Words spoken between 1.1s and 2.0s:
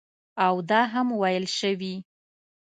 ویل شوي